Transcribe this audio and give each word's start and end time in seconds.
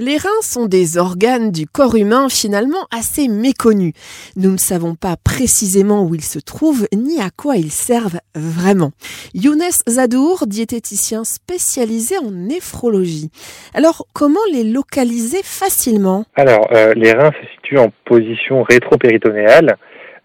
Les 0.00 0.16
reins 0.16 0.28
sont 0.42 0.66
des 0.66 0.96
organes 0.96 1.50
du 1.50 1.66
corps 1.66 1.96
humain 1.96 2.28
finalement 2.28 2.86
assez 2.96 3.26
méconnus. 3.26 3.94
Nous 4.36 4.52
ne 4.52 4.56
savons 4.56 4.94
pas 4.94 5.16
précisément 5.16 6.04
où 6.04 6.14
ils 6.14 6.22
se 6.22 6.38
trouvent 6.38 6.86
ni 6.94 7.20
à 7.20 7.30
quoi 7.36 7.56
ils 7.56 7.72
servent 7.72 8.20
vraiment. 8.36 8.92
Younes 9.34 9.58
Zadour, 9.88 10.46
diététicien 10.46 11.24
spécialisé 11.24 12.16
en 12.18 12.30
néphrologie. 12.30 13.30
Alors, 13.74 14.06
comment 14.12 14.38
les 14.52 14.62
localiser 14.62 15.40
facilement? 15.42 16.24
Alors, 16.36 16.68
euh, 16.76 16.94
les 16.94 17.10
reins 17.10 17.32
se 17.32 17.48
situent 17.56 17.78
en 17.78 17.90
position 18.04 18.62
rétro-péritonéale, 18.62 19.78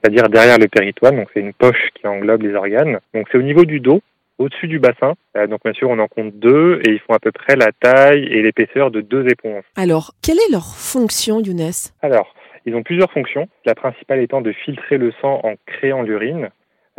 c'est-à-dire 0.04 0.30
derrière 0.30 0.60
le 0.60 0.68
péritoine, 0.68 1.16
donc 1.16 1.30
c'est 1.34 1.40
une 1.40 1.54
poche 1.54 1.90
qui 1.96 2.05
englobe 2.05 2.44
les 2.44 2.54
organes. 2.54 3.00
Donc 3.16 3.26
c'est 3.32 3.40
au 3.40 3.42
niveau 3.42 3.66
du 3.66 3.80
dos, 3.80 4.02
au-dessus 4.44 4.68
du 4.68 4.80
bassin. 4.80 5.14
Euh, 5.36 5.48
donc 5.48 5.62
bien 5.64 5.73
sûr, 5.73 5.89
on 5.89 6.00
en 6.00 6.07
compte 6.07 6.34
deux 6.36 6.80
et 6.86 6.91
ils 6.91 7.00
font 7.00 7.14
à 7.14 7.20
peu 7.20 7.32
près 7.32 7.55
la 7.55 7.71
taille 7.71 8.23
et 8.23 8.41
l'épaisseur 8.41 8.91
de 8.91 9.02
deux 9.02 9.27
éponges. 9.27 9.64
Alors, 9.76 10.14
quelle 10.21 10.38
est 10.38 10.52
leur 10.52 10.76
fonction, 10.76 11.40
Younes? 11.40 11.72
Alors, 12.02 12.34
ils 12.66 12.76
ont 12.76 12.84
plusieurs 12.84 13.12
fonctions. 13.12 13.48
La 13.66 13.76
principale 13.76 14.20
étant 14.20 14.41
de 14.41 14.52
filtrer 14.52 14.98
le 14.98 15.12
sang 15.21 15.41
en 15.44 15.55
créant 15.66 16.02
l'urine. 16.02 16.49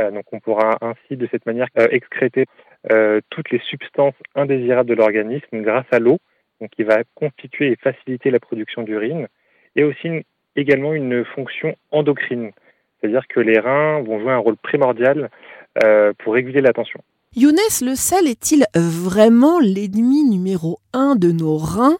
Euh, 0.00 0.10
donc 0.10 0.24
on 0.32 0.40
pourra 0.40 0.76
ainsi 0.80 1.16
de 1.16 1.28
cette 1.30 1.46
manière 1.46 1.68
euh, 1.78 1.86
excréter 1.90 2.46
toutes 3.30 3.50
les 3.50 3.60
substances 3.60 4.14
indésirables 4.34 4.90
de 4.90 4.94
l'organisme 4.94 5.62
grâce 5.62 5.86
à 5.90 5.98
l'eau, 5.98 6.18
donc 6.60 6.68
qui 6.68 6.82
va 6.82 6.98
constituer 7.14 7.68
et 7.68 7.76
faciliter 7.76 8.30
la 8.30 8.40
production 8.40 8.82
d'urine, 8.82 9.26
et 9.74 9.84
aussi 9.84 10.26
également 10.54 10.92
une 10.92 11.24
fonction 11.24 11.74
endocrine, 11.92 12.50
c'est-à-dire 13.00 13.26
que 13.26 13.40
les 13.40 13.58
reins 13.58 14.02
vont 14.02 14.20
jouer 14.20 14.32
un 14.32 14.36
rôle 14.36 14.58
primordial 14.58 15.30
pour 16.18 16.34
réguler 16.34 16.60
la 16.60 16.74
tension. 16.74 17.00
Younes, 17.36 17.56
le 17.82 17.96
sel 17.96 18.28
est-il 18.28 18.64
vraiment 18.76 19.58
l'ennemi 19.58 20.22
numéro 20.22 20.78
un 20.92 21.16
de 21.16 21.32
nos 21.32 21.56
reins 21.56 21.96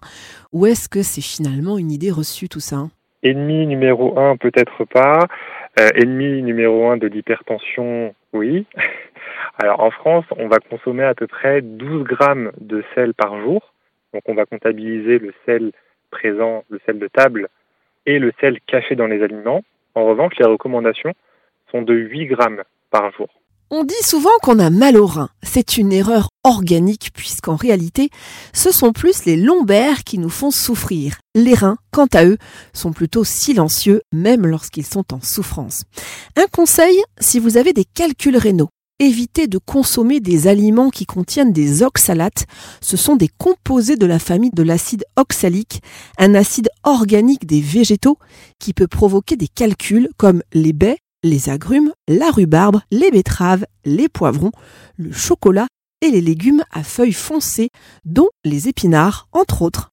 ou 0.53 0.65
est-ce 0.67 0.89
que 0.89 1.03
c'est 1.03 1.25
finalement 1.25 1.77
une 1.77 1.91
idée 1.91 2.13
reçue 2.13 2.49
tout 2.49 2.61
ça? 2.61 2.85
Ennemi 3.25 3.67
numéro 3.67 4.17
un, 4.17 4.37
peut-être 4.37 4.85
pas. 4.85 5.27
Euh, 5.81 5.89
ennemi 5.97 6.41
numéro 6.41 6.89
un 6.89 6.99
de 6.99 7.09
l'hypertension, 7.09 8.15
oui. 8.33 8.65
Alors 9.59 9.81
en 9.81 9.91
France, 9.91 10.25
on 10.39 10.47
va 10.47 10.59
consommer 10.59 11.03
à 11.03 11.15
peu 11.15 11.27
près 11.27 11.63
12 11.63 12.05
grammes 12.05 12.53
de 12.61 12.85
sel 12.95 13.13
par 13.13 13.41
jour. 13.41 13.73
Donc 14.13 14.23
on 14.29 14.35
va 14.35 14.47
comptabiliser 14.47 15.19
le 15.19 15.35
sel 15.47 15.73
présent, 16.13 16.63
le 16.69 16.81
sel 16.87 17.01
de 17.01 17.09
table 17.09 17.49
et 18.07 18.21
le 18.21 18.33
sel 18.41 18.61
caché 18.69 18.95
dans 18.95 19.09
les 19.09 19.21
aliments. 19.21 19.65
En 19.97 20.05
revanche, 20.05 20.35
les 20.39 20.47
recommandations 20.47 21.15
sont 21.73 21.83
de 21.83 21.95
8 21.95 22.27
grammes 22.27 22.63
par 22.93 23.11
jour. 23.15 23.29
On 23.77 23.83
dit 23.83 23.95
souvent 24.03 24.31
qu'on 24.41 24.61
a 24.61 24.71
mal 24.71 24.97
aux 24.97 25.07
reins. 25.07 25.31
C'est 25.43 25.79
une 25.79 25.93
erreur 25.93 26.29
organique 26.45 27.11
puisqu'en 27.13 27.57
réalité, 27.57 28.09
ce 28.53 28.71
sont 28.71 28.93
plus 28.93 29.25
les 29.25 29.37
lombaires 29.37 30.05
qui 30.05 30.19
nous 30.19 30.29
font 30.29 30.53
souffrir. 30.53 31.19
Les 31.35 31.55
reins, 31.55 31.77
quant 31.91 32.07
à 32.15 32.25
eux, 32.25 32.39
sont 32.73 32.93
plutôt 32.93 33.25
silencieux 33.25 34.03
même 34.13 34.47
lorsqu'ils 34.47 34.87
sont 34.87 35.13
en 35.13 35.21
souffrance. 35.21 35.83
Un 36.37 36.47
conseil, 36.53 37.03
si 37.19 37.41
vous 37.41 37.57
avez 37.57 37.73
des 37.73 37.85
calculs 37.85 38.37
rénaux, 38.37 38.69
évitez 39.01 39.49
de 39.49 39.59
consommer 39.59 40.21
des 40.21 40.47
aliments 40.47 40.91
qui 40.91 41.05
contiennent 41.05 41.53
des 41.53 41.83
oxalates. 41.83 42.47
Ce 42.81 42.97
sont 42.97 43.17
des 43.17 43.29
composés 43.39 43.97
de 43.97 44.07
la 44.07 44.21
famille 44.21 44.53
de 44.55 44.63
l'acide 44.63 45.05
oxalique, 45.17 45.83
un 46.17 46.37
acide 46.37 46.69
organique 46.85 47.45
des 47.45 47.61
végétaux 47.61 48.19
qui 48.61 48.73
peut 48.73 48.87
provoquer 48.87 49.35
des 49.35 49.49
calculs 49.49 50.11
comme 50.17 50.45
les 50.53 50.73
baies, 50.73 50.99
les 51.25 51.49
agrumes, 51.49 51.93
la 52.07 52.31
rhubarbe, 52.31 52.81
les 52.93 53.11
betteraves, 53.11 53.67
les 53.85 54.09
poivrons, 54.09 54.53
le 54.97 55.11
chocolat 55.11 55.67
et 56.03 56.11
les 56.11 56.21
légumes 56.21 56.63
à 56.71 56.85
feuilles 56.85 57.13
foncées, 57.13 57.71
dont 58.05 58.29
les 58.45 58.69
épinards, 58.69 59.27
entre 59.33 59.63
autres. 59.63 59.91